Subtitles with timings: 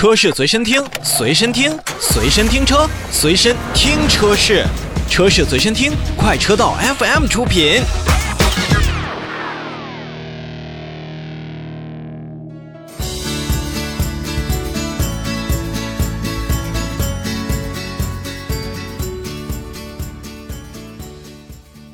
[0.00, 4.64] 车市随身听，随身听，随身听车，随身听车市，
[5.10, 7.82] 车市随身听，快车道 FM 出品。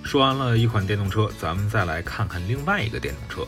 [0.05, 3.45] 说完了一款电动车，咱们再来看看另外一个电动车。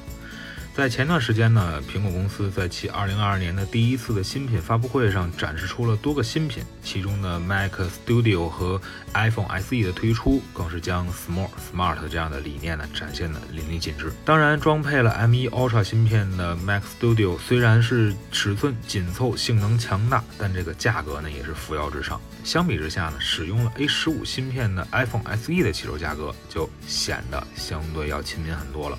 [0.79, 8.80] 在前段时间呢，苹果公司在其2022年的第一次的新品发布会上展示出了多个新品，其中的 Mac Studio 和
[9.12, 14.12] iPhone SE 的推出，更是将 Small Smart 这样的理念呢展现的淋漓尽致。
[14.25, 22.20] 当然，装配了 M1 Ultra 芯片的 Mac Studio 虽然是尺寸紧凑、性能强大，但这个价格呢也是扶摇直上。
[22.45, 28.96] 相比之下呢，使用了 A15 芯片的 iPhone SE 的起售价格就显得相对要亲民很多了。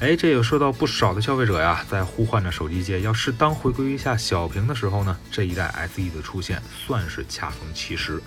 [0.00, 8.18] 哎，这也受到不少的消费者呀，在呼唤着手机界要适当回归一下小屏的时候呢，这一代 SE 的出现算是恰逢其时。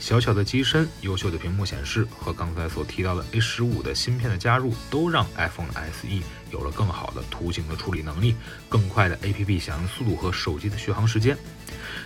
[0.00, 6.08] 小巧的机身、优秀的屏幕显示和刚才所提到的 A 十五的芯片的加入，都让 iPhone SE
[6.50, 8.34] 有了更好的图形的处理能力、
[8.68, 11.38] 更快的 APP 响应速度和手机的续航时间。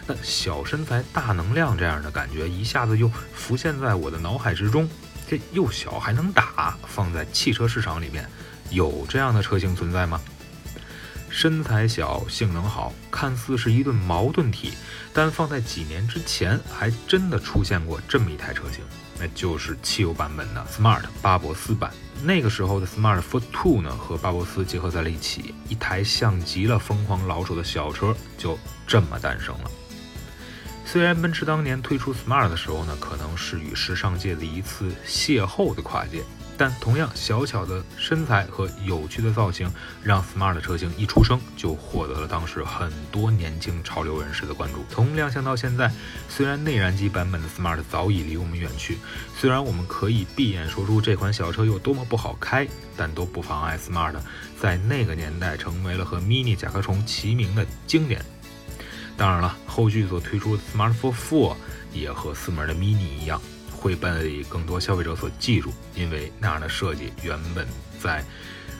[0.06, 4.86] 那小身材、大能量这样的感觉一下子又浮现在我的脑海之中。
[5.26, 8.28] 这又小还能打，放在汽车市场里面。
[8.70, 10.20] 有这样的车型存在吗？
[11.28, 14.72] 身材小，性能好，看似是一对矛盾体，
[15.12, 18.82] 但放在几年之前，还真的出现过这么一台车型，
[19.18, 21.92] 那就是汽油版本的 Smart 巴博斯版。
[22.22, 29.70] 那个时候的 Smart Fort Two 呢，和巴博斯结合在了一起，一台像极了疯狂老手的小车，就这么诞生了。
[30.86, 36.22] 虽然奔驰当年推出 Smart 的时候呢，可能是与时尚界的一次邂逅的跨界。
[36.58, 39.70] 但同样小巧的身材和有趣的造型，
[40.02, 44.84] 让 Smart 车型一出生就获得了当时很多年轻潮流人士的关注。
[44.88, 45.92] 从亮相到现在，
[46.28, 48.96] 虽然内燃机版本的 Smart 早已离我们远去，
[49.38, 52.66] 虽然我们可以闭眼说出这款小车有多么不好开，
[52.96, 54.14] 但都不妨碍 Smart
[54.58, 58.24] 在那个年代成为了和 Mini 甲壳虫齐名的经典。
[59.16, 61.56] 当然了，后续所推出的 Smart For Four
[61.92, 63.40] 也和四门的 Mini 一样。
[63.86, 67.64] 会被更多消费者所记住，因为那样的设计原本
[68.00, 68.20] 在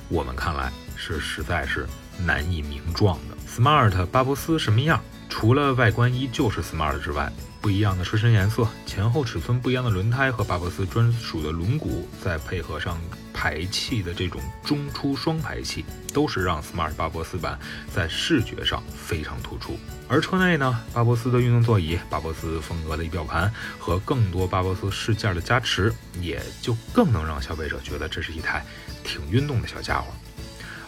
[0.09, 1.87] 我们看来是实在是
[2.19, 3.37] 难以名状的。
[3.47, 5.01] Smart 巴博斯什么样？
[5.39, 7.31] 除了外观依旧是 Smart 之外，
[7.61, 12.99] 不一样的车身颜色、前后尺寸不一样的轮胎和巴博斯专属的轮毂，再配合上
[13.35, 17.59] 排气的这种中出双排气，都是让 Smart 巴博斯版
[17.93, 19.79] 在视觉上非常突出。
[20.09, 28.65] 而车内呢，巴博斯的运动座椅、巴博斯风格的仪表盘和更多巴博斯饰件的加持，也就更能让消费者觉得这是一台
[29.05, 30.07] 挺运动的小家伙。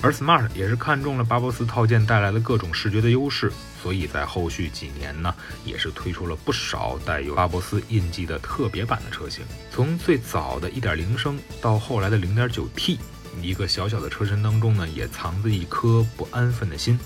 [0.00, 3.52] 而 Smart 也是看中了巴博斯套件带来的各种视觉的优势，
[3.82, 5.34] 所以在后续几年呢，
[5.64, 9.44] 也是推出了不少带有巴博斯印记的特别版的车型。
[9.70, 12.98] 从最早的一点零升到后来的零点九 T，
[13.40, 16.98] 一个小小的车身当中呢，也藏着一颗不安分的心。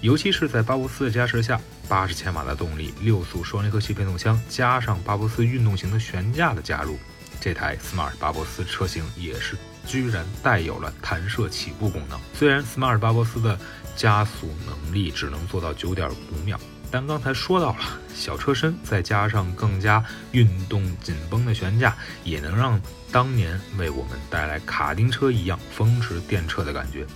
[0.00, 6.98] 尤其是在巴博斯的加持下，八十千瓦的动力，六速双离合器变速箱，加上巴博斯运动型的悬架的加入，
[7.40, 9.56] 这台 Smart 巴博斯车型也是。
[9.86, 12.18] 居然带有了弹射起步功能。
[12.34, 13.58] 虽然 Smart 巴博斯的
[13.96, 16.58] 加速能力只能做到九点五秒，
[16.90, 17.78] 但刚才说到了
[18.14, 27.06] 小车身，再加上更加运动紧绷的悬架，也能让当年为我们带来卡丁车一样风驰电掣的感觉。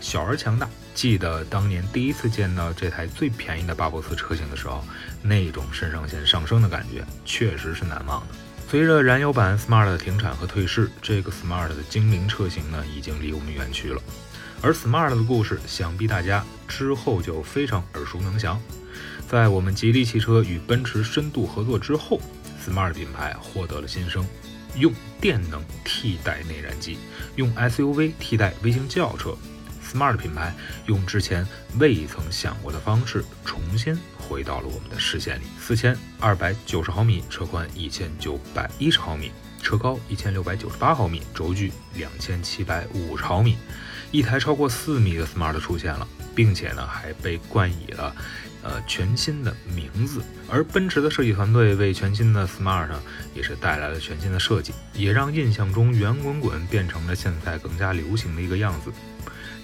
[0.00, 0.68] 小而强大。
[0.94, 4.82] 记得当年第一次见到这台最便宜的巴博斯车型的时候，
[5.20, 8.34] 那种肾上腺上升的感觉，确实是难忘的。
[8.68, 14.02] 随着燃油版 Smart 的停产和退市，这个 Smart 的精灵车型呢，已经离我们远去了。
[14.60, 18.60] 而 Smart 的故事，想必大家之后就非常耳熟能详。
[19.28, 22.20] 在我们吉利汽车与奔驰深度合作之后
[22.66, 24.26] ，Smart 品牌获得了新生，
[24.74, 26.98] 用电能替代内燃机，
[27.36, 29.36] 用 SUV 替代微型轿车。
[29.88, 30.52] Smart 品牌
[30.86, 31.46] 用之前
[31.78, 33.96] 未曾想过的方式，重新。
[34.28, 39.30] 回到了我们的视线里，四千二百九十毫米车宽，一千九百一十毫米
[39.62, 43.56] 车高，一千六百九十八毫米轴距，两千七百五十毫米，
[44.10, 48.14] 一台超过四米的 Smart 出现了，并且呢还被冠以了
[48.62, 50.22] 呃全新的名字。
[50.48, 53.00] 而奔驰的设计团队为全新的 Smart 呢
[53.34, 58.92] 也是带来了全新的设计，也让印象中圆滚滚变成了现在更加流行的一个样子。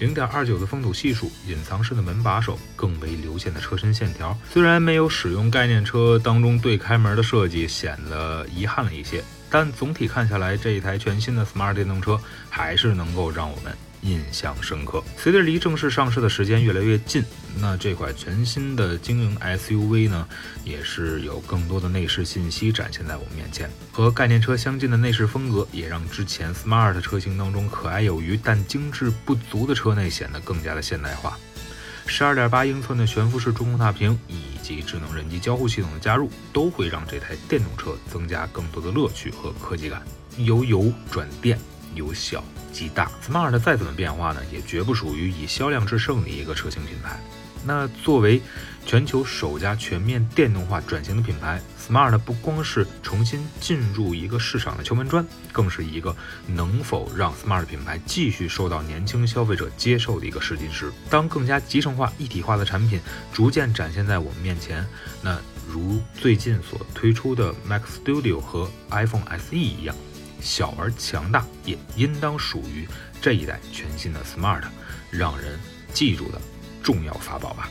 [0.03, 4.37] 零点二九的风阻系数，隐藏式的门把手，更为流线的车身线条。
[4.51, 12.19] 虽然没有使用概念车当中对开门的设计，显得遗憾了一些，但总体看下来，这一台全新的 Smart 电动车
[12.49, 13.73] 还是能够让我们
[14.03, 15.03] 印象深刻。
[15.17, 17.23] 随着离正式上市的时间越来越近，
[17.59, 20.27] 那这款全新的精英 SUV 呢，
[20.63, 23.69] 也是有更多的内饰信息展现在我们面前。
[23.91, 31.37] 和概念车相近的内饰风格，也让之前 Smart 车型当中可爱有余但精致不足的车内显得更加的现代化。
[32.05, 40.03] 十二点八英寸的悬浮式中控大屏以及智能人机交互系统的加入，都会让这台电动车增加更多的乐趣和科技感。
[40.37, 41.57] 由油转电，
[41.95, 47.19] 由小及大，Smart 再怎么变化呢，也绝不属于以销量制胜的一个车型品牌。
[47.65, 48.41] 那作为
[48.85, 56.13] 全球首家全面电动化转型的品牌，Smart 不光是重新进入一个市场的敲门砖，更是一个
[56.45, 60.91] 能否让 Smart 品牌继续受到年轻消费者接受的一个试金石。
[61.09, 62.99] 当更加集成化、一体化的产品
[63.31, 64.85] 逐渐展现在我们面前，
[65.21, 69.95] 那如最近所推出的 Mac Studio 和 iPhone SE 一样，
[70.43, 72.87] 小而强大，也应当属于
[73.21, 74.63] 这一代全新的 Smart，
[75.09, 75.57] 让人
[75.93, 76.41] 记住的。
[76.83, 77.69] 重要法宝吧。